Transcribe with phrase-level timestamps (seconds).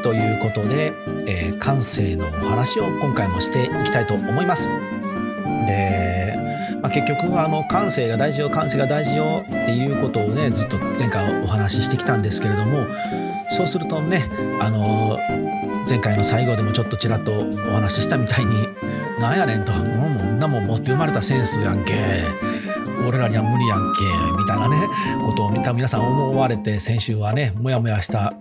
[0.00, 0.92] ですね前回の続きということで、
[1.26, 4.68] えー、感性のお話を今回もしていきたいと思います。
[5.66, 6.38] で、
[6.82, 12.86] まあ、結局あの感性が大事よ感性が大事よっていうことをねずっと前回お話ししてきたんですけれども
[13.50, 14.28] そうするとね
[14.60, 15.18] あの
[15.88, 18.68] 前回の最後でもちょっとちらっとお話ししたみたいに
[19.20, 21.94] 「なんやねん」と「もうこんなも持って生まれたセンスやんけ」
[23.06, 24.04] 俺らには無理やんけ
[24.38, 24.86] みたいなね
[25.20, 28.32] ことを見た皆さん思われて先週はねもやもやした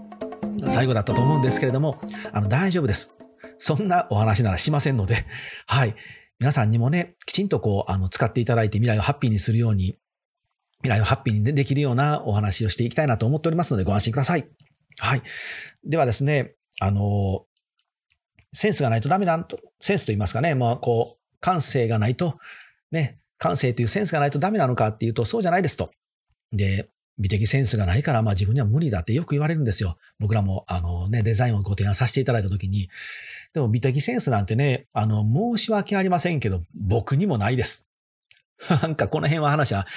[0.80, 1.98] 最後だったと思うんですけれども
[2.32, 3.18] あの大丈夫です。
[3.58, 5.26] そんなお話ならしませんので
[5.68, 5.96] はい。
[6.40, 9.98] 皆さんにもねきちんとこうあの使っていただいて未来をハッピーにするように
[10.82, 14.48] 未来をハッピーにできるようなお話をしていきたいなと思っておりますのでご安心ください。
[15.00, 15.22] はい。
[15.84, 17.46] ではですねあの
[18.54, 22.38] センスがないとダメだとセンスと言いますかねまあこう感性がないと
[22.92, 25.92] ね感性というセンスがないとダメなのかっていうと、そうじゃないですと。
[26.52, 26.90] で、
[27.20, 29.98] 美的センスがないから、まあ自分には無理だってよく言われるんですよ。
[30.20, 32.90] 僕らも、あのね、デザインをご提案させていただいたときに。
[33.54, 37.88] でも美的センスなんてね、あの、申し訳ありませんけど、僕にもないです。
[38.82, 39.88] なんかこの辺は話は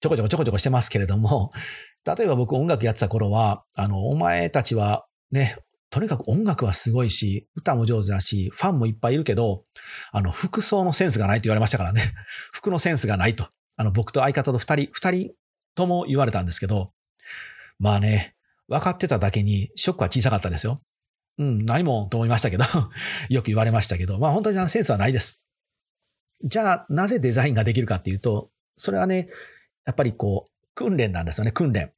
[0.00, 1.52] ちょこちょこちょこちょこしてますけれども、
[2.04, 5.56] 例えば僕音楽やってた頃は、あの、お前たちはね、
[5.90, 9.64] とにかく音楽はすごいし、歌も上手だし、ファンもいっぱいいるけど、
[10.10, 12.02] あの、服装のセンスがないと言われましたからね。
[12.52, 13.48] 服のセンスがないと。
[13.76, 15.30] あの、僕と相方と二人、二人
[15.74, 16.92] とも言われたんですけど、
[17.78, 18.34] まあね、
[18.68, 20.78] 分かってただけにショックは小さかったですよ。
[21.38, 22.64] うん、ないもんと思いましたけど、
[23.28, 25.44] よく言われましたけど、まあ本当にセンスはないです。
[26.44, 29.28] じゃあ、なぜデザインができるかっていうと、それはね、
[29.84, 31.92] やっぱりこう、訓練なんですよね、訓練。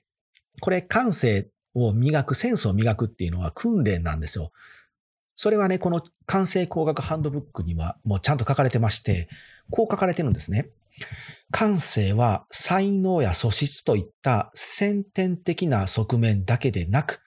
[0.61, 4.53] これ、感性を磨く、センスを磨くっていうのは訓練なんですよ。
[5.35, 9.29] それはね、この完成工学ハンドブックにはもうちゃんと書かれてまして、
[9.71, 10.71] こう書かれてるんですね。
[11.51, 17.21] 感性は才能や素質といった先天的な側面だけでなく、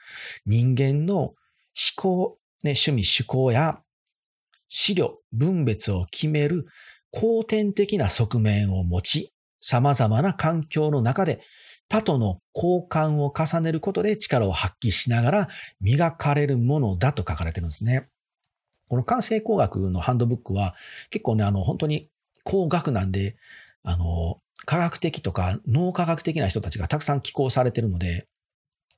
[0.46, 1.35] 人間の思
[1.96, 3.80] 考、ね、趣味趣向や
[4.68, 6.66] 資料、分別を決める
[7.12, 11.41] 後天的な側面を持ち、様々な環境の中で
[11.90, 15.47] 他との交換を重ねることで力を発揮しながら
[15.81, 18.07] 磨かれるものだと書かれてるんですね。
[18.88, 20.75] この感性工学のハンドブックは
[21.09, 22.09] 結構ね、あの、本当に
[22.44, 23.35] 工学なんで、
[23.83, 28.27] あの、科学的とか脳科学的な人たちがたくさん寄稿されてるので、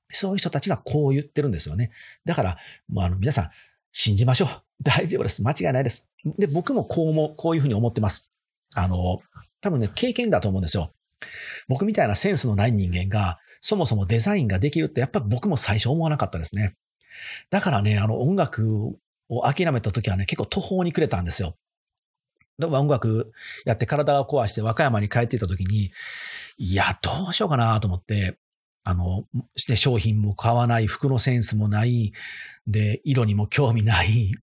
[0.09, 1.91] そういう人たちがこう言ってるんですよね。
[2.25, 2.57] だから、
[2.89, 3.49] もうあの、皆さん、
[3.91, 4.49] 信じましょう。
[4.83, 5.43] 大丈夫です。
[5.43, 6.09] 間違いないです。
[6.37, 8.29] で、僕もこうも、こういうふうに思ってます。
[8.73, 9.21] あの、
[9.61, 10.93] 多分ね、経験だと思うんですよ。
[11.67, 16.75] 僕みたいなセンスのない人間が、そもそもデザインができるって、やっぱり僕も最初思わなかったですね。
[17.51, 18.97] だからね、あの音楽
[19.29, 21.55] を諦めた時はね、結構途方に暮れたんですよ。
[22.67, 23.31] 音楽
[23.65, 25.91] やって体を壊して和歌山に帰っていた時に、
[26.57, 28.37] いや、どうしようかなと思って、
[28.83, 32.13] あの、して商品も買わない、服のセンスもない、
[32.67, 34.33] で、色にも興味ない、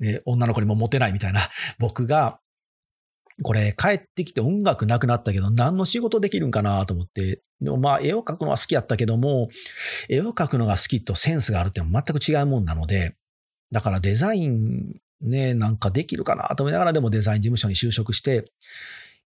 [0.00, 1.40] で、女の子にもモテないみたいな
[1.78, 2.40] 僕が
[3.42, 9.48] これ帰ってきて音楽なくなったけど何の仕事できるんかなと思って、でもまあ絵を描くのは好きやったけども、
[10.08, 13.16] 絵を描くのが好きとセンスがあるって全く違うもんなので、
[13.72, 18.52] だからデザインね、なんかできるかなと思いながらでもデザイン事務所に就職して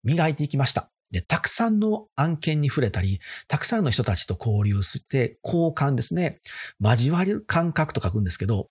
[0.03, 0.89] 磨いていきました。
[1.11, 6.39] で、たくさんの案件に触れたり、たくさんの人たちと交流して、交換ですね。
[6.79, 8.69] 交わる感覚と書くんですけど、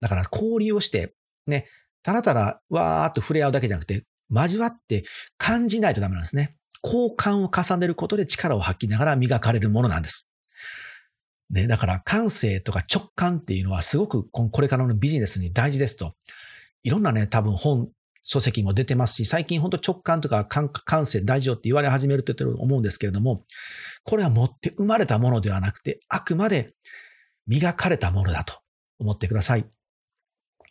[0.00, 1.14] だから交流をして、
[1.46, 1.66] ね、
[2.02, 5.04] ただただわーっと触れ合うだけじゃなくて、交わって
[5.38, 6.56] 感じないとダメなんですね。
[6.84, 10.28] 交換を重ねることで力を発揮ながら磨かれるものなんです。
[11.52, 16.14] ね、だから感性とか直感っていうのはすごくこれからのビジネスに大事ですと。
[16.82, 17.88] いろんなね、多分本、
[18.24, 23.44] 書籍も出てますし、最近本当直感とか感性大事よって言われ始めると思うんですけれども、
[24.04, 26.74] これは持って生まれたものではなくて、あくまで
[27.46, 28.60] 磨かれたものだと
[28.98, 29.66] 思ってください。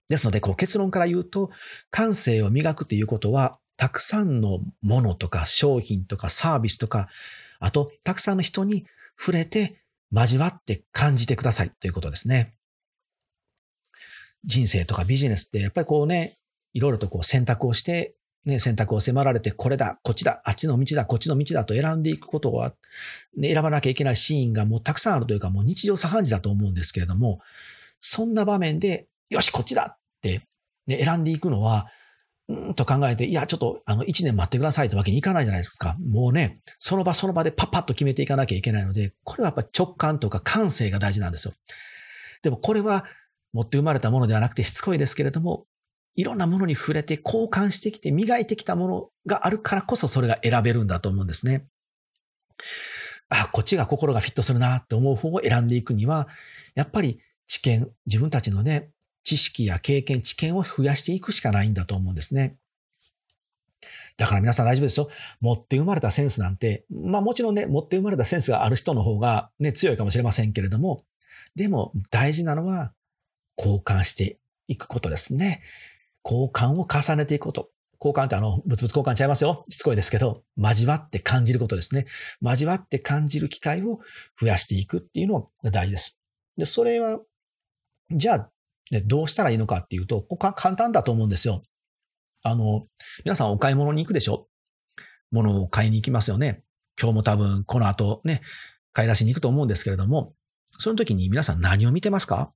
[0.08, 1.52] ですので、こう結論から言うと、
[1.90, 7.10] 感性を磨くということは、たくさんのものとか商品とかサービスとか、
[7.60, 8.86] あと、たくさんの人に
[9.18, 9.81] 触れて、
[10.12, 12.54] 交わって感じてくださいということですね。
[14.44, 16.38] 人生とかビジネスって、やっぱりこうね、
[16.74, 18.16] いろいろとこう選択をして、
[18.46, 22.74] ね、選択を迫られて、これだ、こっちだ、あっちの道だ、こっちの道だと選んでいくことは、
[23.38, 27.40] ね、選ばなきゃいけないシーンがもうたくさんあるというか、もう日常茶飯事だと思うんですけれども、
[28.00, 30.42] そんな場面で、よし、こっちだって、
[30.88, 31.88] ね、選んでいくのは、
[32.52, 35.96] うんと考えて、いや、ちょっと、あの、一年待ってくださいってわけにいかないじゃないですか。
[36.00, 41.54] もうね、その場その場でパッパッと決めていかなきゃいけないので、これはやっぱ直感とか感性が大事なんですよ。
[42.44, 43.06] でもこれは、
[43.54, 45.66] 持って生まれたものではなくてしつこいですけれども、
[46.16, 51.66] いろんなものに触れて交換してきて磨いてきたものがあるからこそそれが選べるんだと思うんですね。
[53.30, 56.28] あ、こっちが心がフィットするなって思う方を選んでいくには、
[56.76, 58.90] やっぱり知見、自分たちのね、
[59.24, 62.58] 知識や経験、知見を増やしていくしかないんだと思うんですね。
[64.18, 65.10] だから皆さん大丈夫ですよ。
[65.40, 71.04] 持って生まれたセンスなんて、まあもちろんね、持って生まれたセンスがある人の方がね、強いかもしれませんけれども、
[71.56, 72.94] でも大事なのは
[73.58, 75.62] 交換していくことですね。
[76.24, 77.72] 交換を重ねていくこと。
[78.04, 79.66] 交換ってあの、物々交換ちゃいますよ。
[79.70, 82.08] しつこいですけど、交わって感じることですね。
[82.42, 84.00] 交わって感じる機会を
[84.40, 86.18] 増やしていくっていうのが大事です。
[86.58, 87.20] で、それは、
[88.10, 88.52] じゃあ、
[88.92, 91.64] ね、どうしたらいいのかっていうと、ここは簡単だと思うんですよ。
[92.44, 92.86] あの、
[93.24, 94.48] 皆さんお買い物に行くでしょ？
[95.32, 96.64] 物を買いに行きますよね。
[97.02, 98.42] 今日も多分この後ね、
[98.94, 100.34] 買い出しに行くと思うんですけれども、
[100.78, 102.52] その時に皆さん何を見てますか？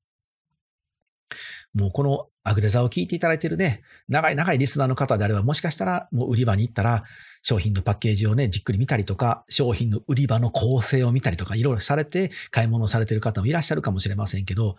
[1.73, 7.03] もうこのアグレザを聞いていただいているね、長い長いリスナーの方であれば、もしかしたらもう売り場に行ったら、
[7.41, 14.77] 商品のパッケージをね、じっくり見たりとか、商品の売り場の構成を見たりとか、いろいろされて買い物をされている方もいらっしゃるかもしれませんけど、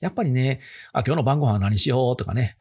[0.00, 0.60] やっぱりね、
[0.92, 2.56] あ、今日の晩ご飯は何しようとかね、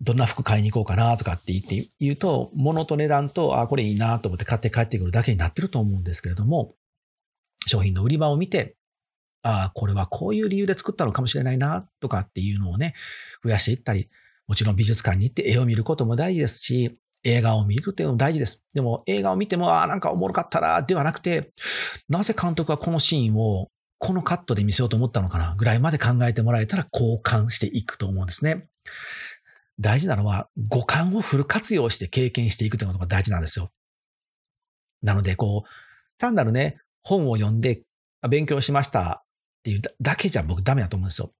[0.00, 6.74] どんな服買いに行こうかなとかって言って言うと、物と値段と、あ、これいいなと思って買って帰ってくるだけになってると思うんですけれども、
[7.66, 8.76] 商品の売り場を見て、
[9.42, 12.94] ああ、これはこういう理由で作ったのかもしれないな、とかっていうのをね、
[13.44, 14.08] 増やしていったり、
[14.46, 18.64] もちろん美術館に行って絵を見ることも大事ですし、映画を見るっていうのも大事です。
[18.74, 21.52] でも映画を見ても、ああ、なんかおもろかったな、ではなくて、
[22.08, 23.70] なぜ監督はこのシーンを
[24.02, 28.66] このカットで見せようと思ったのかな、ぐらいまで考えてもらえたら交換していくと思うんですね。
[29.78, 33.70] 大事なのは五感をフル活用して経験していくということが大事なんですよ。
[35.02, 35.68] なので、こう、
[36.18, 37.82] 単なるね、本を読んで
[38.28, 39.26] 勉強しましたっ
[39.62, 41.32] ていうだけじゃ僕ダメだと思うんですよ。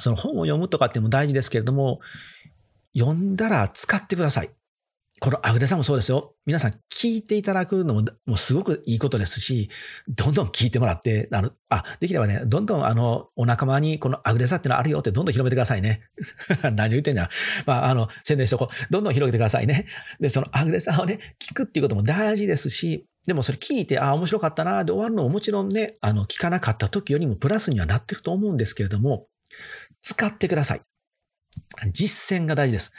[0.00, 2.00] その本を読むとかっていうのも大事ですけれども、
[2.98, 4.50] 読んだら使ってください。
[5.22, 6.34] このアグデさんもそうですよ。
[6.46, 9.70] 皆さん聞いていただくのももうすごくいいことですし、
[10.08, 16.00] どんどん聞いてもらって、あの、あ、できればね、どんどんあの、お仲間にこのアグデサってのあるよってどんどん広めてくださいね。
[16.74, 17.30] 何を言ってんだ
[17.66, 18.86] まあ、あの、宣伝しとこう。
[18.90, 19.86] どんどん広げてくださいね。
[20.18, 29.28] で、そのアグデサをね、聞くっていうことも大事ですし、でもそれ聞いて、ああ、面白かったな、で終わるのももちろんね、あの、聞かなかった時よりもプラスにはなってると思うんですけれども、
[30.00, 30.80] 使ってください。
[31.92, 32.92] 実践が大事です。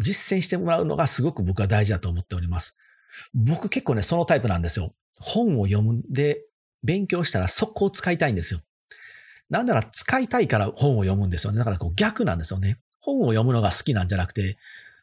[0.00, 2.76] 実践してもらうのがすごく僕は大事だと思っております。
[3.34, 4.94] 僕結構ね、そのタイプなんですよ。
[5.18, 6.42] 本を読むで、
[6.82, 8.60] 勉強したら速攻使いたいんですよ。
[9.48, 11.58] なんなら使いたいから本を読むんですよね。
[11.58, 12.78] だからこう逆なんですよね。
[13.00, 14.58] 本を読むのが好きなんじゃなくて、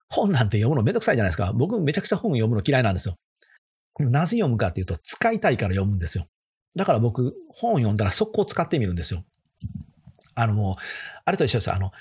[0.09, 1.53] 本なんて読むのめんどくさいじゃないですか。
[1.53, 3.17] 僕めちゃくちゃ本を読むの嫌いなんですよ。
[3.99, 6.27] なぜ読むかっていうと、使いたいから読むんですよ。
[6.75, 9.23] だから僕、本を読んだら速攻使ってみるんですよ。
[10.35, 10.75] あのもう、
[11.25, 11.75] あれと一緒ですよ。
[11.75, 11.91] あの、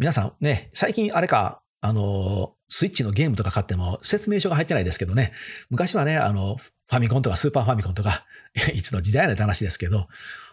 [0.00, 5.34] 皆さんね、最近あれか、あの、スイッチのゲームとか買っても説明書が入ってないですけどね、
[5.68, 8.24] 昔はね、あの、ファミコンとかスーパーファミコンとか、
[8.72, 10.08] いつの時代の話ですけど、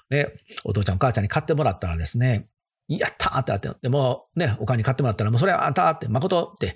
[0.09, 0.33] ね、
[0.65, 2.49] お父ちゃんお母ちゃんに買ってもらったらですね、
[2.89, 6.75] やったーってなって、でもね、お金買ってもらったら、もうそれはあんたって、誠って、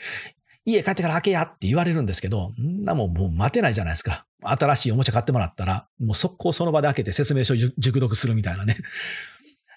[0.64, 4.26] 家帰ってから開けやって言われるんですけど、んなもんもう待てないじゃないですか。
[4.44, 8.78] 新しいおもちゃ買ってもらったら、もう速攻その場で開けて説明書を熟読するみたいなね。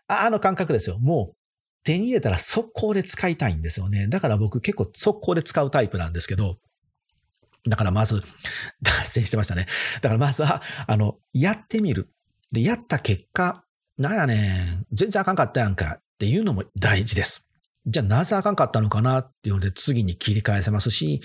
[0.06, 1.00] あの感覚ですよ。
[1.00, 1.36] もう
[1.84, 4.08] 手に入れたら速攻で使いたいんですよね。
[4.08, 6.56] だから僕結構速攻で使うタイプなんですけど、
[7.68, 8.22] だからまず、
[8.82, 9.66] 脱線してましたね。
[10.00, 12.10] だからまずは、あの、やってみる。
[12.52, 13.64] で、やった結果、
[13.98, 17.48] なんやねん、全然あかんかったやんかっていうのも大事です。
[17.86, 21.20] じゃあなぜあかんかったのかなっていうので次に切り返せますし、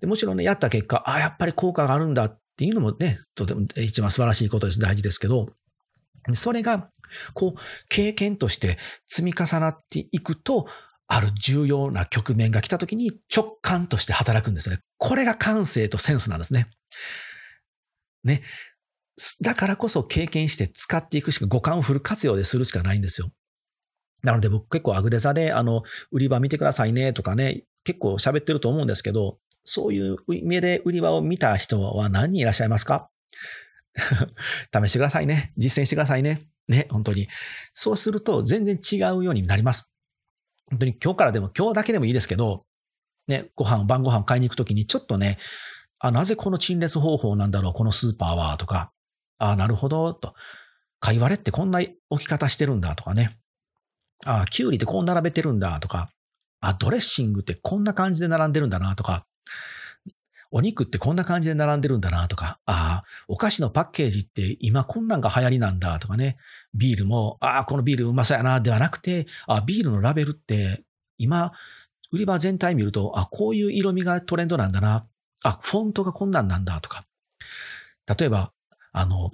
[0.00, 4.80] でもちろんね、やった結果、あ、やっぱり効果があるんだっていうのもね、とても一番素晴らしいことです。
[4.80, 5.48] 大事ですけど、
[6.34, 6.90] それが、
[7.34, 10.66] こう、経験として積み重なっていくと、
[11.08, 14.80] ある重要な局面が来た時に直感として働くんですね。
[14.98, 16.66] これが感性とセンスなんですね。
[18.24, 18.42] ね。
[19.40, 23.28] だからこそ経験して使っていくしか五感をフル活用でするしかないんですよ。
[24.24, 33.10] なので僕結構アグレザで、あの、売り場見てくださいねとかね、結構喋ってると思うんですけど、そういう目で売り場を見た人は何人いらっしゃいますか？
[34.72, 35.52] 試してくださいね。
[35.56, 36.46] 実践してくださいね。
[36.68, 37.28] ね、本当に。
[37.74, 39.90] そうすると全然違うようになります。
[40.70, 42.64] 本当に今日からでも、今日だけでもいいですけど、
[43.28, 45.38] ね、ご飯、晩ご飯買いに行くときにちょっとね、
[45.98, 48.92] あ、なぜこの陳列方法なんだろう、このスーパーは、とか、
[49.38, 50.34] あ、なるほど、と。
[51.00, 53.38] 貝割れってこんな置き方してるんだ、とかね。
[54.24, 56.10] あ、キュウリってこう並べてるんだ、とか。
[56.60, 59.26] あ、ドレッシングってこんな感じで並んでるんだな、とか。
[60.50, 66.36] お肉ってこんな感じで並んでるんだなとか、ああ、お菓子のパッケージって今こんなんが流行りなんだとかね、
[66.74, 70.84] ビールも、ああ、このビールうまそうやな、ではなくて、あビールのラベルって
[71.18, 71.52] 今、
[72.12, 75.06] 売り場全体見ると、あ、こういう色味がトレンドなんだな、
[75.42, 77.04] あ、フォントがこんなんなんだとか、
[78.18, 78.52] 例えば、
[78.92, 79.32] あの、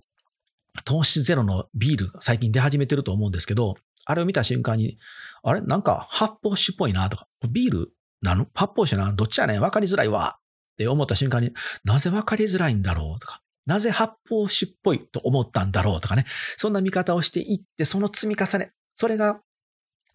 [0.85, 4.99] 糖質ゼロのビール最近出始めてると思うんですけど、あれを見た瞬間に、
[5.43, 5.61] あれ？
[5.61, 7.93] なんか発泡酒っぽいなとか、ビール
[8.23, 8.47] なの？
[8.55, 9.15] 発泡酒なの？
[9.15, 9.61] どっちやねん？
[9.61, 10.39] わかりづらいわ。
[10.73, 11.53] って思った瞬間に、
[11.85, 16.25] なぜわかりづらいんだろうとか、なぜ発泡酒っぽいと思ったんだろうとかね、
[16.57, 19.41] そんな見方をしていって、その積み重ね、それが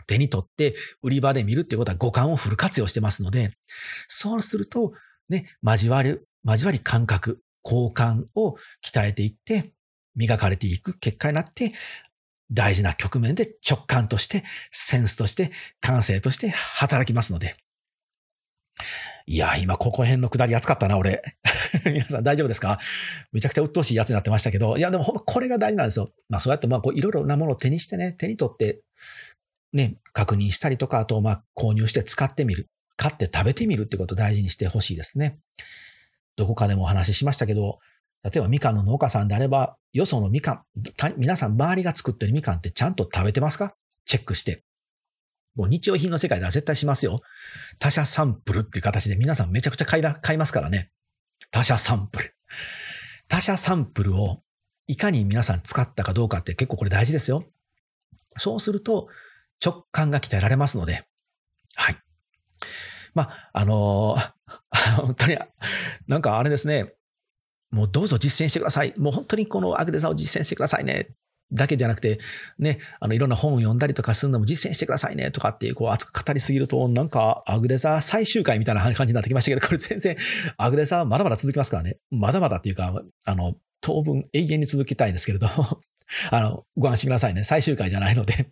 [0.07, 3.51] 手に取って売り場で見るっていうことは五感をフル活用してますので、
[4.07, 4.93] そうすると、
[5.29, 9.73] ね、交わる、交わり感覚、交換を鍛えていって、
[10.15, 11.73] 磨かれていく結果になって、
[12.51, 17.55] 大事な局面で直感として、センスとして、感性として働きますので。
[19.29, 21.21] いや、今ここ辺の下り熱かったな、俺。
[21.85, 22.79] 皆さん大丈夫ですか？
[23.33, 26.11] めちゃくちゃ鬱陶しいやつになってましたけど、いや、でもほんまこれが大事なんですよ。
[26.29, 28.79] まあそうやってまあこういろいろなものを手にしてね、手に取って、
[29.73, 32.67] ね、確認したりとか、あとまあ購入して使ってみる。
[32.95, 35.37] 買って食べてみるってことを大事にしてほしいですね。
[36.37, 37.79] どこかでもお話ししましたけど、
[38.23, 40.63] 例えばみかんの農家さんであれば、よそのみかん、
[41.17, 43.75] 皆さん周りが作ってるみかんってちゃんと食べてますか？
[44.05, 44.63] チェックして。
[45.57, 47.19] もう日用品の世界では絶対しますよ。
[47.79, 50.91] 他社サンプルっていう形で皆さんめちゃくちゃ買い買いますからね。
[51.51, 52.35] 他社サンプル。
[53.27, 54.43] 他社サンプルを
[54.85, 57.43] いかに皆さん使ったかどうかって結構これ大事ですよ。
[58.37, 59.07] そうすると
[59.63, 61.05] 直感が鍛えられますので。
[61.75, 61.97] はい。
[63.15, 65.37] まあ、あのー、 本当に、
[66.07, 66.93] なんかあれですね。
[67.71, 68.93] もうどうぞ実践してください。
[68.97, 71.09] もう本当にこのアグデザを実践してくださいね。
[71.51, 72.19] だけじゃなくて、
[72.59, 80.17] ね、あの、いろんな本を読んだりとかするのも実践してくださいねとかっていう、こう、熱く語りすぎると、なんか、アグデザー最終回みたいな感じになってきましたけど、これ全然、
[80.57, 81.97] アグデザーまだまだ続きますからね。
[82.11, 85.47] まだまだっていうか、あの、当分永遠に続きたいんですけれど、
[86.31, 87.43] あの、ご安心くださいね。
[87.43, 88.49] 最終回じゃないので。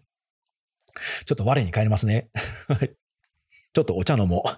[1.26, 2.30] ちょっと我に帰りますね。
[2.68, 2.92] はい
[3.76, 4.50] ちょっとお茶飲もう。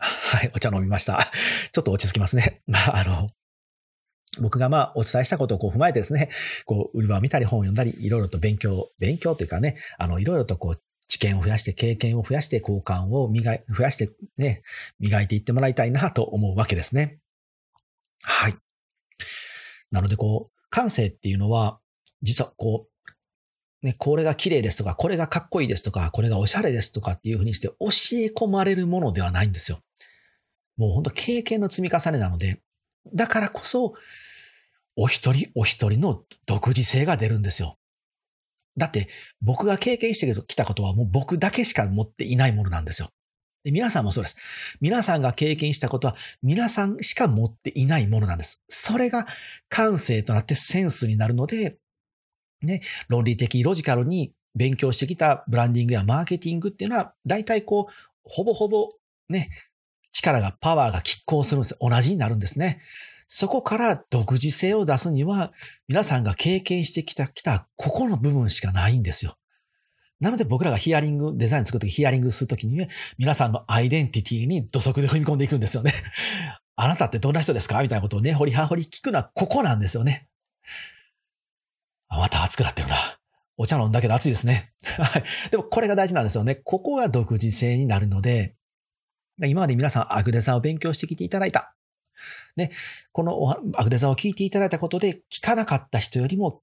[0.00, 1.32] はい、お茶飲みました。
[1.72, 2.62] ちょっと落ち着きますね。
[2.68, 3.28] まあ、あの、
[4.40, 6.30] 僕がまあお伝えしたことをこう踏まえてですね、
[6.64, 14.62] こう売り場を見たり本を読んだり、いろいろと勉強、勉強というかね、あの、いろいろとこう知見を増やして、経験を増やして、交換を磨い、増やしてね、
[15.00, 17.18] 磨いていってもらいたいなと思うわけですね。
[18.22, 18.56] はい。
[19.90, 21.80] なのでこう、感性っていうのは、
[22.22, 22.88] 実はこ
[23.82, 29.78] う、ね、これが綺麗ですとか、これがかっこいいですとか、これがおしゃれですとかっていうふうにして教え込まれるものではないんですよ。
[30.76, 32.60] もう本当経験の積み重ねなので、
[33.14, 33.94] だからこそ、
[35.00, 37.76] お一人お一人の独自性が出るんですよ。
[38.76, 39.08] だって
[39.40, 43.08] 僕が経験してきたことはもう僕だけしか持っていないものなんですよ。
[43.62, 44.36] で皆さんもそうです。
[44.80, 48.60] 皆さんが経験したことは皆さんしか持っていないものなんです。
[48.68, 49.26] それが
[49.68, 51.78] 感性となってセンスになるので、
[52.60, 57.92] ね、論理的、ロジカルに勉強してきたブランディングやマーケティングっていうのは、大体こう、
[58.24, 58.88] ほぼほぼ
[59.28, 59.50] ね、
[60.10, 61.76] 力が、パワーが拮抗するんです。
[61.80, 62.80] 同じになるんですね。
[63.28, 65.52] そこから独自性を出すには、
[65.86, 69.36] 皆さんが経験してきた、きた、ここの部分しかないんですよ。
[70.18, 75.92] なので僕らがヒアリング、デザイン作るとき、ヒアリングするときに、皆さんのアイデンティティに土足で踏み込んでいくんですよね。
[76.74, 80.28] あなたってどんな人ですかみたいなことをね、掘り葉掘り聞くのはここなんですよね。
[82.08, 82.96] あ、また熱くなってるな。
[83.58, 84.64] お茶飲んだけど熱いですね。
[84.98, 85.24] はい。
[85.50, 86.54] でもこれが大事なんですよね。
[86.54, 88.54] ここが独自性になるので、
[89.44, 91.77] 今まで皆さんアグデザを勉強してきていただいた。
[92.56, 92.70] ね、
[93.12, 96.62] このアグデザを聞いていただいたことで、聞かなかった人よりも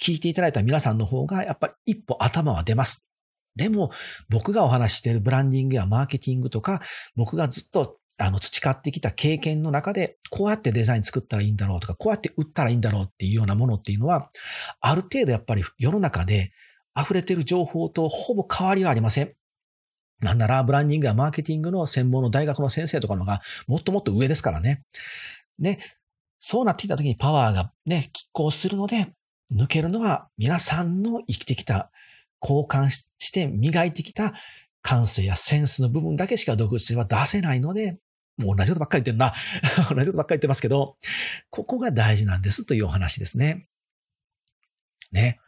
[0.00, 3.06] 聞いていただいた皆さんの方が、やっぱり一歩頭は出ます。
[3.54, 3.90] でも、
[4.28, 6.82] 僕がお話ししているブランディングやマーケティングとか、
[7.14, 14.30] 僕がずっとあの培ってきた経験の中で、こうやってデザイン作ったらいいんだろうとか、こうやって売ったらいいんだろうっていうようなものっていうのは、
[14.80, 16.52] ある程度やっぱり世の中で
[16.98, 19.34] 溢れている情報とほぼ変わりはありません。
[20.20, 24.82] なんなら、ブランディングやマーケティングの専門の大学の先生とかのがもっともっと上ですからね。
[25.58, 25.78] で、
[26.38, 29.12] そうなっていた時にパワーがね、拮抗するので、
[29.52, 31.90] 抜けるのは皆さんの生きてきた、
[32.42, 34.34] 交換して磨いてきた
[34.82, 37.98] 感性やセンスの部分だけしか独自性は出せないので、
[38.36, 39.32] もう同じことばっかり言ってるな。
[39.94, 40.96] 同じことばっかり言ってますけど、
[41.50, 43.68] ここが大事なんですというお話ですね。
[45.12, 45.40] ね。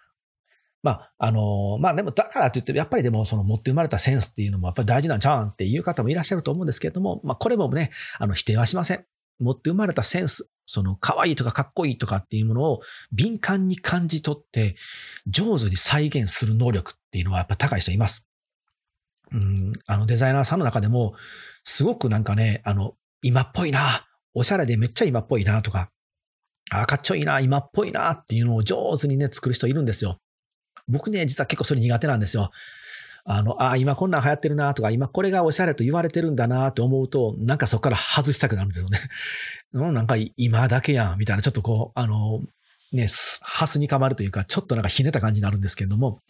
[0.82, 9.04] まあ、あの、まあでもだからって言って、やっぱりでもその持って生まれたセンスっていうのもやっぱり大事なんちゃうんっていう方もいらっしゃると思うんですけれども、まあこれもね、あの否定はしません。
[9.40, 12.80] 持って生まれたセンス、その可愛いとかかっこいいとかっていうものを
[13.12, 14.76] 敏感に感じ取って
[15.26, 18.28] 上手に再現する能力っていうのはやっぱ高い人います。
[19.32, 21.14] うん、あのデザイナーさんの中でも
[21.62, 25.90] すごくなんかね、あの、今っぽいな、おしゃれでめっちゃ今っぽいなとか、
[26.70, 30.18] あ、かっちょいいな、今っぽいなっていうのを上手にね、作る人いるんですよ。
[30.88, 32.50] 僕ね、実は結構それ苦手なんですよ。
[33.24, 38.98] あの、あ、今こんなん流行ってるなとか、今これがおしゃれと言われてるんだなと思うと、なんかそこから外したくなるんですよね。
[39.72, 42.40] なんか今だけやん、みたいな、ちょっとこう、あの、
[42.90, 43.06] ね、
[43.42, 46.22] ハスにかまるというか、ちょっとなんかひねった感じになるんですけれども、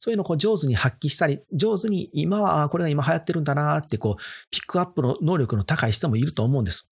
[0.00, 6.90] そういうのをこう上手に発揮したり、上手に今は、これが今流行ってるんだなって、こう、ピックアップの能力の高い人もいると思うんです。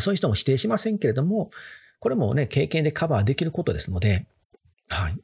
[0.00, 1.50] そういう人も否定しませんけれども、
[2.00, 4.26] これもね、経験でカバーできることですので、
[4.88, 5.16] はい。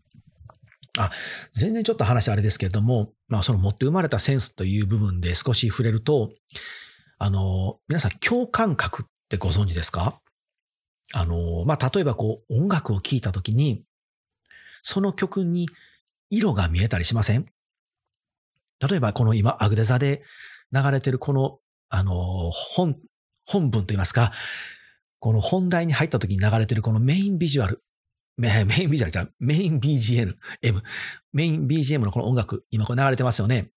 [0.99, 1.11] あ、
[1.53, 6.33] 全然ちょっと話あれですけれども、まあその持って生まれたセンスという部分で少し触れると、
[7.19, 10.21] あの、皆さん共感覚ってご存知ですか？
[11.15, 13.85] あの、まあ例えばこう音楽を聴いたときに、
[14.83, 15.69] その曲に
[16.29, 17.47] 色が見えたりしません？
[18.87, 20.23] 例えばこの今アグデザで
[20.73, 21.59] 流れてるこの、
[21.89, 22.97] あの、本、
[23.47, 24.33] 本文といいますか、
[25.21, 27.83] この本題に入った時に流れてるこのメインビジュアル、
[28.39, 30.83] メインビジュアルじゃメイン BGM、M、
[31.33, 33.71] メイン BGM のこの音楽、今これ流れてますよね。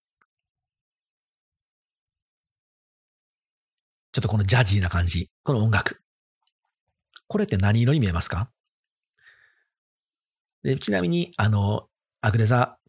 [4.11, 6.01] ちょっとこのジャジーな感じ、この音楽。
[7.27, 8.49] これって何色に見えますか？
[10.63, 11.89] でちなみに、あの、
[12.21, 12.79] アグレザ、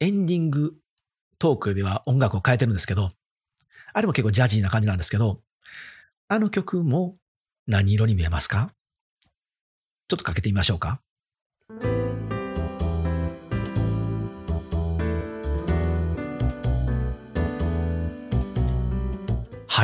[0.00, 0.76] エンディング
[1.38, 3.12] トークでは音楽を変えてるんですけど、
[3.94, 5.42] あれも結構ジャジーな感じなんですけど、
[6.28, 7.16] あの曲も
[7.66, 8.72] 何色に見えますか？
[10.08, 11.00] ちょっとかけてみましょうか。
[11.68, 11.74] は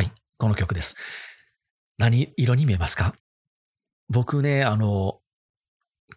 [0.01, 0.95] い、この曲です。
[1.97, 3.13] 何色に見えますか？
[4.07, 5.19] 僕ね、あの、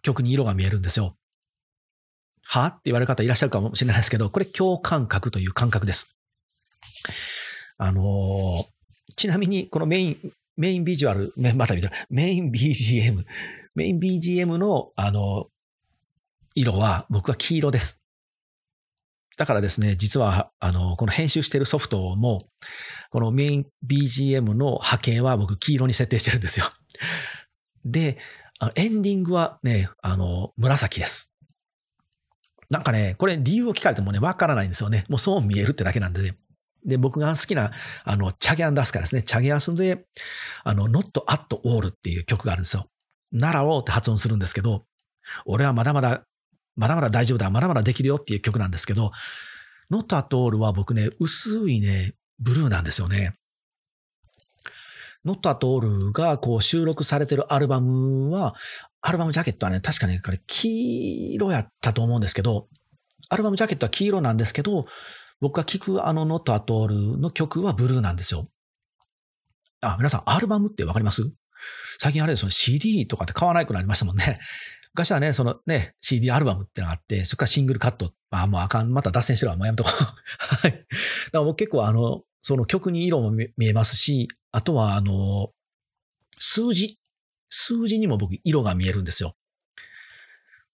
[0.01, 1.17] 曲に色が見えるんですよ。
[2.43, 2.67] は？
[2.67, 6.15] って言われる方いらっしゃるかもしれないですけど、これ共感覚という感覚です。
[7.77, 8.63] あの、
[9.17, 13.25] ちなみにこのメイン、メインビジュアル、また見たメイン BGM、
[13.75, 15.49] メイン BGM の、あの、
[16.59, 18.03] 色は僕は黄色です。
[19.37, 22.49] だからですね、実は、あの、この編集しているソフトも、
[23.11, 26.65] このメイン BGM の波形は僕黄色に設定してるんですよ。
[27.85, 28.17] で、
[28.73, 31.31] エンディングはね、あの、紫です。
[32.71, 35.05] なんかね、これ理由を聞かれてもね、わからないんですよね。
[35.07, 36.37] もうそう見えるってだけなんでね。
[36.83, 37.71] で、僕が好きな、
[38.03, 39.21] あの、チャゲアンダスカですね。
[39.21, 40.05] チャゲアスで、
[40.63, 42.87] あの、not at all っていう曲があるんですよ。
[43.31, 44.85] ならろうって発音するんですけど、
[45.45, 46.23] 俺はまだまだ、
[46.77, 49.11] まだまだ大丈夫だ、まだまだできるよっていう曲なんですけど、
[49.91, 53.35] Not at all は僕ね、薄いね、ブルーなんですよね。
[55.25, 58.53] Not at all がこう収録されてるアルバムは、
[59.01, 62.67] アルバムジャケットはね、確かね、これ黄色やったと思うんですけど、
[63.29, 64.85] アルバムジャケットは黄色なんですけど、
[65.41, 68.49] 僕が聴くあの Not at all の曲はブルーなんですよ。
[69.81, 71.23] あ、皆さん、アルバムってわかります？
[71.99, 74.39] 最近あれですよね、CD とかって買わなくなりましたもんね。
[74.97, 78.13] 昔はね、そのね、CD アルバムってのがあって、そこからシングルカット。
[78.31, 79.93] あ、もうあかん、また脱線してるわ、もうやめとこう。
[80.41, 80.71] はい。
[80.71, 80.85] だか
[81.33, 85.51] ら僕結構あの、その曲に色も見えますし、あとはあの、
[86.39, 86.97] 数字。
[87.49, 89.35] 数字にも僕色が見えるんですよ。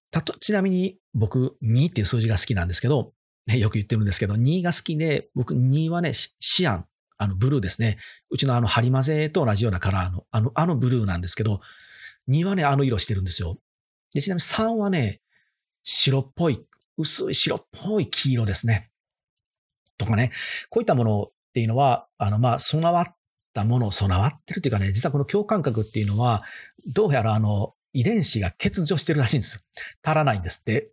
[0.09, 3.11] たと、ちなみに僕2っていう数字が好きなんですけど、
[3.45, 6.85] ね、よく言ってるんですけど、2が好きで、僕2はね、シアン
[7.17, 7.97] あのブルーですね。
[8.29, 11.59] うちのあの針混ぜと同じようなカラーの、あの、あのブルーなんですけど、
[12.29, 13.57] 2はね、あの色してるんですよ。
[14.13, 15.21] でちなみに3はね、
[15.83, 16.65] 白っぽい、
[16.97, 18.89] 薄い白っぽい黄色ですね。
[19.97, 20.31] とかね、
[20.69, 23.15] こういったものっていうのは、あの、ま、備わっ
[23.53, 26.43] たもの、備わってるというかね、実はこの共感覚っていうのは、
[26.87, 29.61] どうやらあの、遺伝子が欠如してるらしいんですよ。
[30.03, 30.91] 足らないんですって。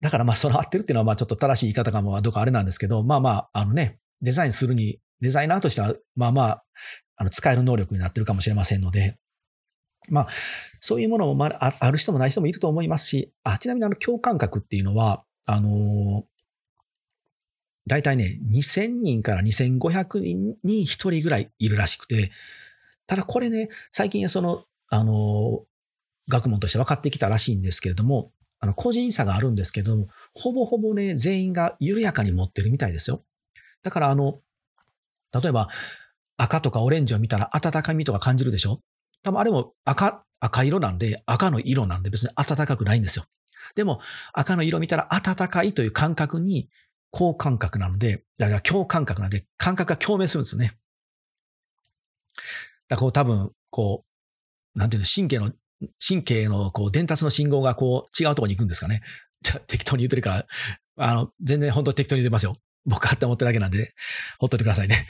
[0.00, 6.64] だからま、備わってるっていうのはまあ、ちょっと正しい言い方かもどうかあれなんですけど、まあまあ、あのね、デザインするにデザイナーとしては、まあまあ、
[7.16, 9.18] あの、使える能力になってるかもしれませんので、
[10.08, 10.28] まあ、
[10.80, 16.24] そういうものも、あ、る人もない人もいると思いますし、あ、ちなみにあの、共感覚っていうのは、あの
[17.86, 22.30] 大体ね、2000人から2500人に1人ぐらいいるらしくて、
[23.06, 25.64] ただこれね、最近その、あの
[26.28, 33.24] 学問として分かってきたらしいんですけれども、あの、個人差があるんですけども、ほぼほぼね、全員が緩やかに持ってるみたいですよ。
[33.82, 34.40] だから、あの、
[35.32, 35.68] 例えば、
[36.36, 38.80] 赤とかオレンジを見たら温かみとか感じるでしょ？
[39.22, 43.26] 多分あれも赤、赤色なんで、赤の色なんで別に暖かくないんですよ。
[43.74, 44.00] でも、
[44.32, 46.68] 赤の色見たら暖かいという感覚に、
[47.12, 50.78] 高感覚なので、だから強感覚なので、感覚が共鳴するんですよね。
[52.88, 54.04] だからこう多分、こ
[54.74, 55.52] う、なんていうの、神経の、
[56.06, 59.02] 神経のこう伝達の信号がこう違うところに行くんですかね。
[59.42, 60.46] じゃ適当に言ってるから、
[60.96, 62.56] あの、全然本当に適当に言ってますよ。
[62.84, 63.94] 僕はって思ってるだけなんで、
[64.38, 65.08] ほっといてくださいね。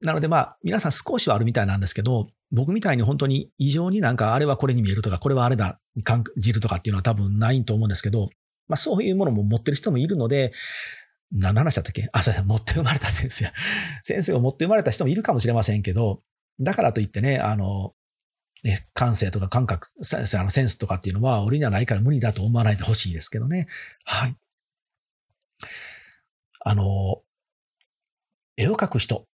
[0.00, 8.28] なのでまあ、皆さん少しはあるみたいなんですけど、僕みたいに本当に異常になんかあれはこれに見えるとか、これはあれだに感じるとかっていうのは多分ないと思うんですけど、
[8.68, 10.52] まあそういうものも持ってる人もいるので、
[11.30, 12.08] 何の話だったっけ？
[12.12, 13.52] あ、そう持って生まれたセンスや。
[14.02, 16.22] センスを持って生まれた人もいるかもしれませんけど、
[16.58, 17.92] だからといってね、あの、
[18.64, 23.68] ね、感性とか感覚、あのセンスとかっていうのは俺にはないから無理だと思わないでほしいですけどね。
[24.04, 24.36] はい。
[26.64, 27.20] あの、
[28.56, 29.26] 絵を描く人、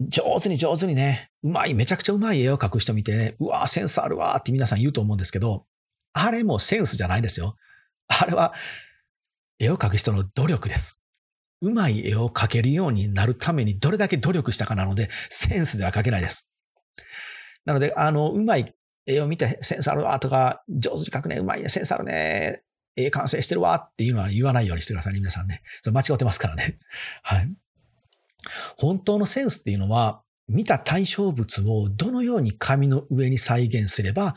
[0.00, 5.66] 上手に上手にね、うまい、めちゃくちゃうまい絵を描く人見て、うわセンスあるわって皆さん言うと思うんですけど、
[6.12, 7.56] あれもセンスじゃないですよ。
[8.08, 8.52] あれは、
[9.58, 11.00] 絵を描く人の努力です。
[11.60, 16.48] うまい絵を描けるようになるためにどれだけ努力したかなので、センスでは描けないです。
[17.64, 18.74] なので、あの、うまい
[19.06, 22.62] 絵を見てセンスあるわとか、上手に描くね、うまいね、センスあるね、
[22.96, 25.62] 絵完成してるわっていうのは言わないようにしてくださいね、皆さんね。
[25.82, 26.78] それ間違ってますからね。
[27.22, 27.52] はい。
[28.78, 34.36] 本当のセンスっていうのは、見た対象物をどのように紙の上に再現すれば、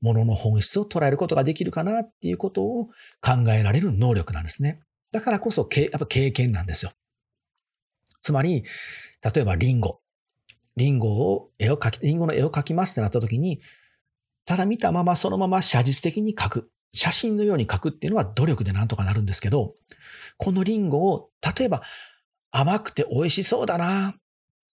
[0.00, 2.86] ものの本質を捉えることができるかなっていうことを
[3.20, 4.80] 考えられる能力なんですね。
[5.10, 6.92] だからこそ、やっぱ経験なんですよ。
[8.22, 8.64] つまり、
[9.34, 10.00] 例えばリンゴ。
[10.76, 13.60] リンゴを、絵を描き、リンゴの絵を描きますってなった時に、
[14.44, 16.70] ただ見たままそのまま写実的に描く。
[16.94, 19.74] 写真のように描くっていうのは努力でなんとかなるんですけど、
[20.38, 21.82] このリンゴを、例えば
[22.50, 24.14] 甘くて美味しそうだなっ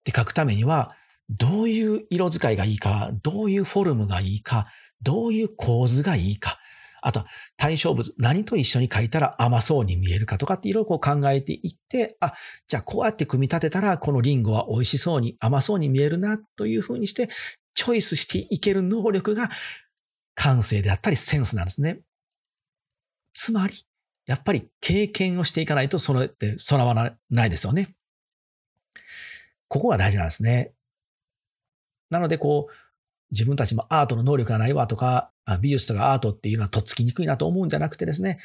[0.03, 0.95] て描くためには、
[1.29, 4.67] どういう色使いがいいか、どういうフォルムがいいか、
[5.01, 6.59] どういう構図がいいか、
[7.01, 7.23] あと
[7.55, 12.33] 対象物、何と一緒に描いたら甘そうに見えるかとかっていろいろ考えていって、あ、
[12.67, 17.29] じゃあこうやって組み立てたらこのリンゴは美味しそうに甘そうに見えるなというふうにして、
[17.75, 19.51] チョイスしていける能力が
[20.33, 21.99] 感性であったりセンスなんですね。
[23.33, 23.73] つまり、
[24.25, 27.95] やっぱり経験をしていかないとそれって備わらないですよね。
[29.67, 30.73] ここが大事なんですね。
[32.09, 32.73] なので、こう、
[33.31, 38.39] 自分たちもアートの能力がないわとか、美術とかアートっていうのはとっつきにくいなと思うんじゃなくてですね、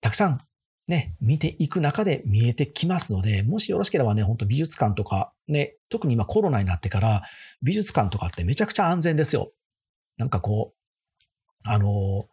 [0.00, 0.40] たくさん
[0.88, 7.22] ね、見ていく中で見えてきますので、もしよろしければね、本当美術館とか、ね、特に今コロナになってから
[7.62, 9.52] 美術館とかってめちゃくちゃ安全ですよ。
[10.16, 12.28] なんかこう、あの、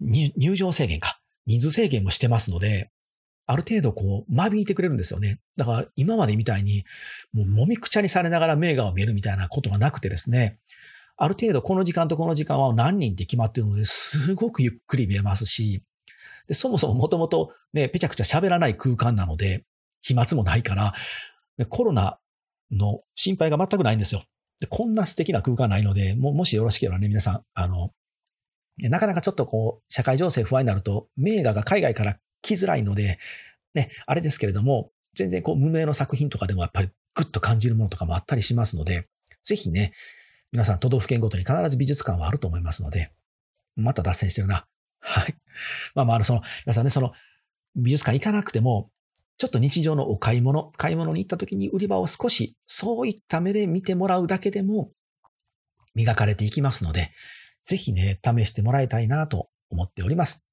[0.00, 1.20] 入場制限か。
[1.46, 2.90] 人数制限もしてますので、
[3.46, 5.38] ある程度こう、間引いてくれるんですよね。
[5.56, 6.84] だから今までみたいに、
[7.32, 10.58] もうもみくちゃにされながら名画を見るみたいなことがなくてですね、
[11.16, 15.82] ある程度この時間とこの時間は何人って決まってるので、すごくゆっくり見えますし、
[16.48, 19.64] でそもそももともとね、ぺちゃくちゃ喋らない空間なので、
[20.00, 20.94] 飛沫もないから、
[21.68, 22.18] コロナ
[22.70, 24.24] の心配が全くないんですよ。
[24.60, 27.92] でこんな素敵な空間ないので、ももしよろしければね、皆さん、あの、
[28.78, 33.18] なかなかちょっとこう、社会情勢不安になると、名画が海外から来づらいので、
[33.74, 39.08] ね、あれですけれども、全然こう、無名の作品とかでもやっぱりグッと感じるものとかもあったりしますので、
[39.42, 39.92] ぜひね、
[40.52, 43.12] 皆さん都道府県ごとに必ず美術館はあると思いますので、
[43.76, 44.66] また脱線してるな。
[45.00, 45.34] はい。
[45.94, 47.12] まあまあ、あの、その、皆さんね、その、
[47.76, 48.90] 美術館行かなくても、
[49.36, 54.90] ちょっと日常のお買い物、買い物に行った時に売り場を少し、そういった目で見てもらうだけでも、
[55.94, 57.10] 磨かれていきますので、
[57.64, 60.44] ぜひね、試してもらいたいなと思っております。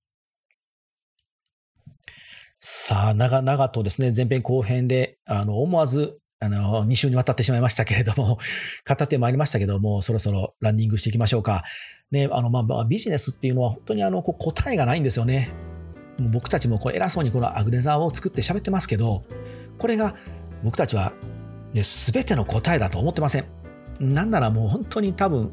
[2.60, 8.38] さあ、長々とですね、前編後編で、あの、思わず、あの、2週にわたってしまいましたけれども、
[8.88, 11.64] 語ってまいりましたけども、そろそろランニングしていきましょうか。
[12.12, 15.52] ね、あの、まあ、ビジネスっていうのは本当にあの、こ答えがないんですよね。
[16.18, 19.24] もう僕たちもこれ偉そうにこのアグレザーを作って喋ってますけど、
[19.78, 20.16] これが
[20.64, 21.14] 僕たちは、
[21.74, 23.46] ね、全ての答えだと思ってません。
[24.00, 25.52] なんならもう本当に多分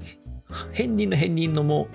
[0.73, 1.89] 片鱗の片鱗のも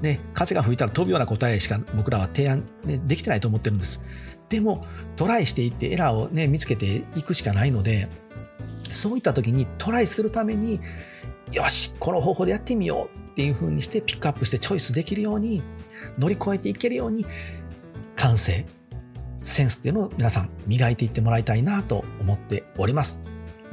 [0.00, 4.02] う、ね、風が吹いたら飛ぶような答えしか僕らは提案、ね、できてないと思ってるんです。
[4.48, 4.84] でも、
[5.16, 8.08] トライしていってエラーを、ね、見つけていくしかないので、
[8.90, 10.80] そういった時にトライするために、
[11.52, 15.62] よし、この方法でやってみようっていう風にしてピックアップしてチョイスできるように、
[16.18, 17.24] 乗り越えていけるように、
[18.16, 18.66] 感性、
[19.42, 23.18] センスっていうのを皆さん磨いていってもらいたいなと思っております。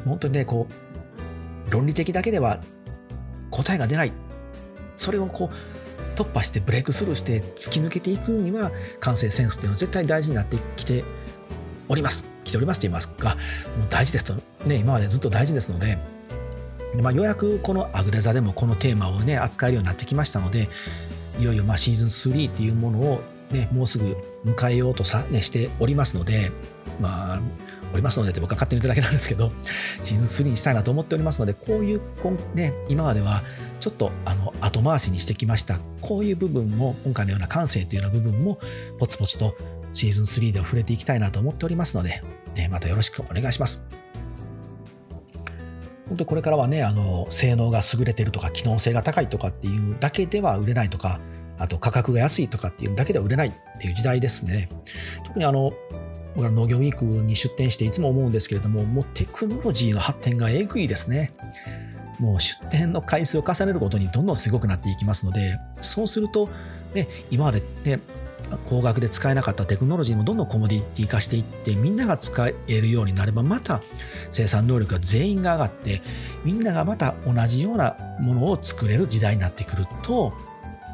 [0.06, 2.60] 本当にね、こう、論理的だけでは
[3.50, 4.12] 答えが出ない。
[4.98, 11.04] それをこう突破してブレイクスルーして突き抜けていくには感性センスっていうのは絶対大事になってきて
[11.88, 12.26] おります。
[12.44, 13.36] 来ておりますと言いますか、
[13.78, 14.34] もう大事ですと、
[14.66, 15.98] ね、今までずっと大事ですので、
[17.02, 20.70] まあ、ようやくこのアグレザでもこのテーマをね、扱えるようになってきましたので、
[21.40, 26.52] いよいよまシーズン3っていうものをね、もうすぐ迎えようとさ、ね、しておりますので、
[27.00, 27.40] まあ、
[27.94, 29.52] おりますのでって僕は勝手に言っただけなんですけど、
[30.04, 32.02] シーズン3にしたいなと思っておりますので、こういう、
[32.56, 33.44] ね、今までは
[33.80, 38.60] ちょっとあの後回しにしてきました、こういう部分も、今回のような感性というような部分も、
[39.00, 39.56] ポツポツと
[39.94, 42.24] シーズン3で触れていきたいなと思っておりますので、
[42.56, 43.84] ね、またよろしくお願いします。
[46.10, 51.20] 本当これからはね、あの、性能が優れてるとか、機能性が高いとかっていうだけでは売れないとか、
[51.60, 54.70] あと価格が安いとかっていうだけでは売れないっていう時代ですね。
[55.26, 55.72] 特にあの、
[56.36, 61.34] 僕は農業ウィークに出展していつも思うんですけれども、もうテクノロジーの発展がえぐいですね。
[62.20, 66.50] もう出展の回数を重ねるごとにどんどんすごくなっていきますので、そうすると、
[66.94, 68.00] ね、今まで、ね、
[68.70, 73.82] 高額で使えなかったテクノロジーもどんどんコモディティ化していってみんなが使えるようになればまた
[74.32, 76.02] 生産能力が全員が上がって
[76.44, 80.34] みんながまた同じようなものを作れる時代になってくると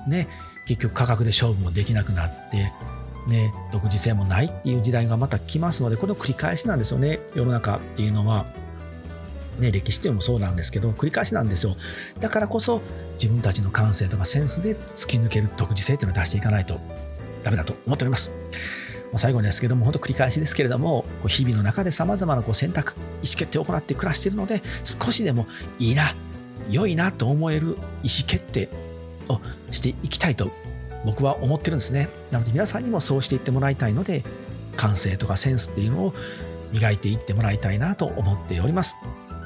[0.08, 0.28] ね
[0.66, 2.72] 結局価格で勝負もできなくなって
[3.28, 8.46] ね独自性もないっていう時代がまた来ますのでこれの繰り返しなんですよね世の中っていうのは。
[9.60, 11.78] ね、歴史っていうのもそうなんですけど繰り返しなんですよ
[12.20, 12.82] だからこそ
[13.14, 16.78] 自分たちの感性とかセンスで突き抜ける独自性っていうのを出していかないと
[17.42, 18.34] ダメだと思っております。
[19.18, 25.48] 最後ですけども、本当繰り返しですけれども、日々の中で様々なこう選択、意思決定を行って暮らしているので、少しでも
[25.80, 26.16] いいな、
[26.70, 28.70] 良いなと思える意思決定
[29.30, 29.40] を
[29.72, 30.52] していきたいと
[31.06, 32.10] 僕は思ってるんですね。
[32.32, 34.24] なので皆さんにもそうしていってもらいたいので、
[34.76, 36.14] 感性とかセンスっていうのを
[36.74, 38.96] 磨いていってもらいたいなと思っております。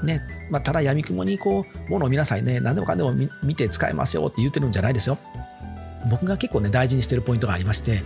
[0.03, 5.17] ね、まあ、ただ闇雲にこう、ものを皆さんね、何でもかんでも見て使えますよって言ってるんじゃないですよ。
[6.07, 7.97] 僕が結構ね大事にしてるポイントがありまして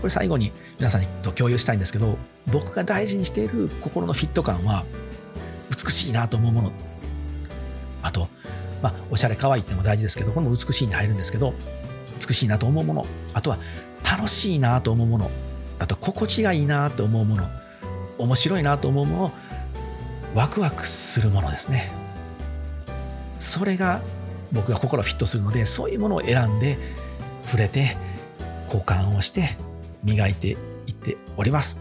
[0.00, 2.16] これ最後に皆さんにと共有したいんですけど
[2.50, 4.84] 僕が大事にしている心のフィット感は
[5.70, 6.72] 美しいなと思うもの
[8.02, 8.28] あと、
[8.82, 11.54] まあ、おしゃれ可愛いってのも大事ですけどこれも美しいに入るんですけど
[12.20, 13.58] 美しいなと思うものあとは
[14.08, 15.30] 楽しいなと思うもの
[15.78, 17.48] あと心地がいいなと思うもの
[18.18, 19.32] 面白いなと思うもの
[20.34, 21.90] ワクワクするものですね
[23.38, 24.00] それが
[24.52, 26.78] 僕が心フィットするのでそういうものを選んで
[27.44, 27.96] 触れて
[28.66, 29.56] 交換をして
[30.04, 31.78] 磨いていっております。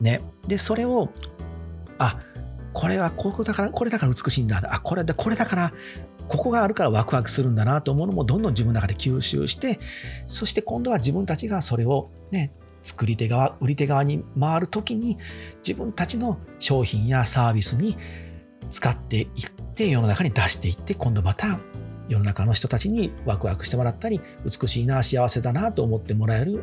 [0.00, 0.22] ね。
[0.46, 1.10] で、それを、
[1.98, 2.18] あ、
[2.72, 4.62] これはここだから、これだから美しいんだ。
[4.70, 5.72] あ、これで、これだから、
[6.28, 9.78] ここがあるからワクワクするんだなと思うのもどんどん自分の中で吸収して、
[10.26, 15.18] そして今度は自分たちがそれをね、作り手側、売り手側に回るときに
[15.66, 17.96] 自分たちの商品やサービスに
[18.70, 19.28] 使っていっ
[19.74, 21.58] て世の中に出していって今度また
[22.08, 26.62] 世の中の人たちにワクワクしてもらったり美しいな幸せだなと思ってもらえる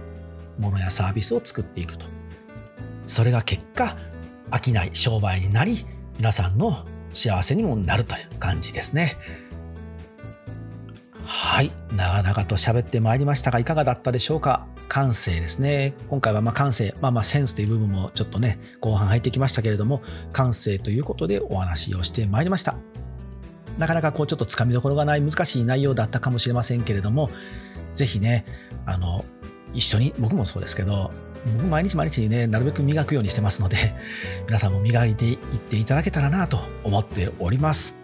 [0.60, 2.06] ものやサービスを作っていくと。
[3.06, 3.97] それが結果
[4.49, 5.86] 飽きない商売になり
[6.17, 9.17] 皆さんの幸せにもなるという感じですね。
[11.25, 11.71] はい。
[11.95, 14.67] 長々と喋ってまいりましたがいかがだったでしょうか？
[14.89, 15.93] 感性ですね。
[16.09, 22.75] 今回はま感性まあまあセンスという部分もちょっとね後半入ってきましたけれども感性ということでお話をしてまいりました。
[23.77, 27.31] なかなかこうちょっとつかみどころがない難しい内容だったかもしれませんけれども、
[27.91, 28.45] ぜひね、
[28.86, 29.25] あの、
[29.73, 31.09] 一緒に、僕もそうですけど、
[31.57, 33.95] 僕毎日毎日ね、なるべく磨くようにしてますので、
[34.45, 38.02] 皆さんも磨いていっていただけたらなと思っております。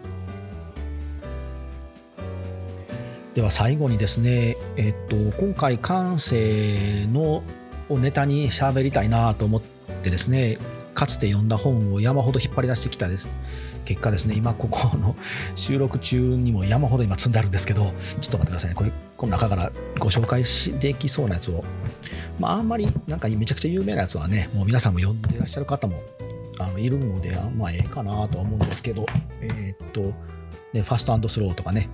[3.34, 7.42] では最後にですね、えっと、今回感性の
[7.88, 9.62] をネタに喋りたいなと思っ
[10.02, 10.58] てですね、
[10.94, 13.28] かつて読んだ本を山ほど引っ張り出してきたです。
[13.84, 15.16] 結果ですね、今ここの
[15.54, 18.74] 収録中にも山ほど今積んであるんですけど、ちょっと待ってくださいね。
[18.74, 20.44] これ、この中からご紹介
[20.80, 21.64] できそうなやつを、
[22.38, 26.02] まあ、あんまりなんかめちゃくちゃ有名なやつはね、もう皆さんも読んでいらっしゃる方も
[26.58, 29.06] あのいるので、まあ、ええかなとは思うんですけど、
[29.40, 30.00] えー、っと、
[30.72, 31.88] ね、ファストスローとかね、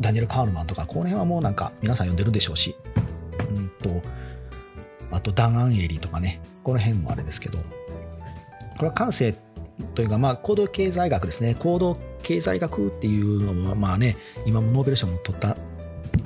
[0.00, 2.76] ダニエル・カールマンとか、この辺はもうなんか皆さん読んでるでしょうし、
[3.56, 4.02] うんと、
[5.10, 9.34] あとダン・アンエリーとかね、この辺もあれですけど、これは感性
[9.94, 11.54] というか、まあ、行動経済学ですね。
[11.54, 15.56] 行動経済学っていうのは、まあね、今もノーベル賞も取った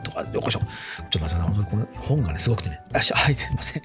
[0.02, 0.60] とか、よこしょ。
[0.60, 3.82] ちょっと待って、この本がね、すごくてね、よし、はい、すいません。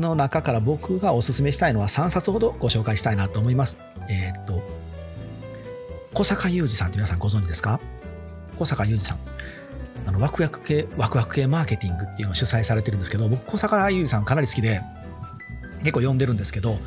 [0.00, 3.78] の中から僕がお勧めしたいのは3冊ほどご紹介したいなと思います。
[4.08, 4.62] えっ、と、
[6.14, 7.80] 小坂雄二さんって皆さんご存知ですか？
[8.58, 9.18] 小坂雄二さん。
[10.06, 14.80] あのワクワク系、ワクワク系マーケティングっていうのを主催されてるんですけど、僕、小坂雄二さんかなり好きで、
[15.80, 16.78] 結構読んでるんですけど、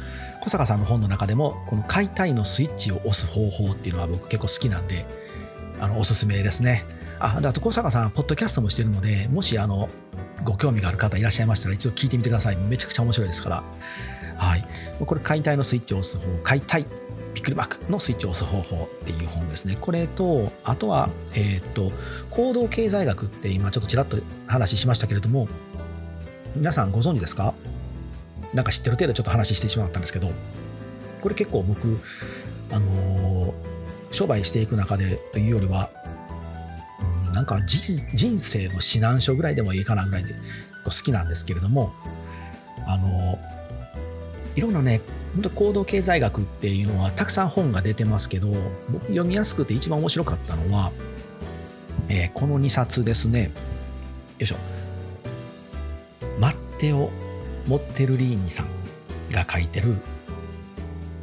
[0.46, 5.08] 小坂さんの本の中でもこの買いたいのスイッチを押す方法っていうのは僕結構好きなんで
[5.80, 6.86] あのおすすめですね。
[7.20, 9.90] ああと小坂さんポッドキャストもしてるのでもしあの
[10.44, 12.58] ご興味がある方いらっしゃいましたら一度聞いてみてください。
[12.58, 13.64] めちゃくちゃ面白いですから。
[14.38, 14.68] はい。
[15.04, 16.78] これ買いたいのスイッチを押す方買いた
[17.36, 19.78] いびっくりマークのスイッチを押す方法っていう本ですね。
[19.80, 21.92] これと、あとは、えっ、と、
[22.32, 24.18] 行動経済学って今ちょっとちらっと
[24.48, 25.50] 話しましたけれども、
[26.56, 27.54] 皆さんご存知ですか？
[28.54, 30.32] なんか知ってる程度ちょっと話してしまったんですけど、
[31.22, 32.00] これ結構僕、
[32.72, 33.54] あのー、
[34.12, 35.90] 商売していく中でというよりは、
[37.28, 40.34] うん、なんか人生の指南書ぐらいでもいいかなぐらいで
[40.86, 41.92] 好きなんですけれども、
[42.88, 43.65] あのー、
[44.56, 45.02] いろんなね、
[45.34, 48.48] 本当行動経済学っていうのはたくさん本が出てますけど、
[48.90, 50.92] 僕読みやすくて一番面白かったのは、
[52.08, 53.46] えー、この2冊ですね。
[53.46, 53.50] よ
[54.40, 54.56] いしょ。
[56.40, 57.10] マッテオ・
[57.68, 58.68] モッテルリーニさん
[59.32, 59.96] が書いてる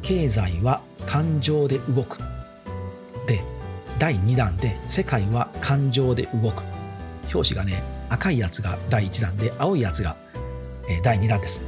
[0.01, 2.17] 経済は感情で動く
[3.27, 3.41] で
[3.99, 6.63] 第2弾で世界は感情で動く
[7.33, 10.15] 表紙がね赤いやつが第1弾で青いやつが
[11.03, 11.61] 第2弾です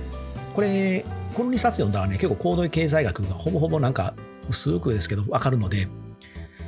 [0.53, 4.15] これこの2冊読んだらね結構行動経済学がほぼほぼなんか
[4.49, 5.89] 薄くですけど分かるので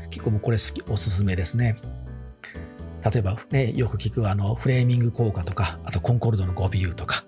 [0.09, 1.77] 結構もうこれ好きおすすめですね。
[3.03, 7.23] 例えば、ね、よく聞くあのフレーミング効果とかあとコンコルドの語尾とか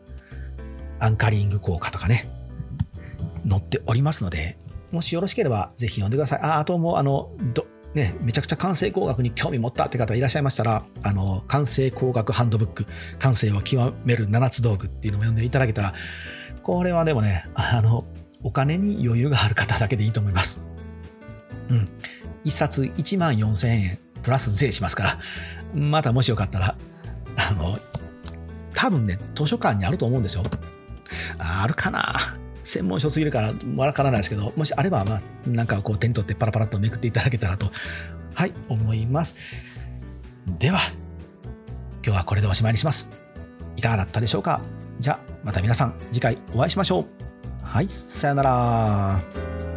[1.00, 2.30] アンカリング効果とかね
[3.48, 4.58] 載っておりますので
[4.92, 6.40] もしよろしければぜひ読んでください。
[6.42, 12.86] ああともうあのどね、めちゃくちゃ感性工学に興味持ったって方いらっしゃいましたら、あの、感性工学ハンドブック、
[13.18, 15.94] 感性を極める7つ道具っていうのも読んでいただけたら、
[16.62, 18.06] これはでもね、あの、
[18.44, 20.64] お金に余裕がある方だけでいいと思います。
[21.70, 21.86] うん。
[22.46, 25.20] 1冊1万4000円プラス税しますから、
[25.74, 26.76] またもしよかったら、
[27.36, 27.80] あの、
[28.76, 30.44] 多分ね、図書館にあると思うんですよ。
[31.38, 32.38] あるかな
[32.70, 37.72] 専門書すぎるからわからないですけど、もしあれば、まあ、なんかこう手に取ってパラパラとめくっていただけたらと、
[38.36, 39.36] はい、思います。
[40.60, 40.80] では、
[42.06, 43.10] 今日はこれでおしまいにします。
[43.76, 44.62] いかがだったでしょうか？
[45.00, 47.06] じゃあ、また皆さん、次回お会いしましょう。
[47.64, 49.69] はい、さよなら。